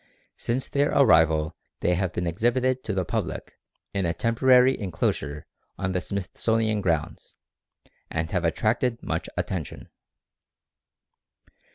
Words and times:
Since 0.35 0.67
their 0.67 0.89
arrival 0.93 1.55
they 1.81 1.93
have 1.93 2.11
been 2.11 2.25
exhibited 2.25 2.83
to 2.85 2.93
the 2.95 3.05
public 3.05 3.59
in 3.93 4.07
a 4.07 4.15
temporary 4.15 4.75
inclosure 4.75 5.45
on 5.77 5.91
the 5.91 6.01
Smithsonian 6.01 6.81
Grounds, 6.81 7.35
and 8.09 8.31
have 8.31 8.43
attracted 8.43 9.03
much 9.03 9.29
attention. 9.37 9.89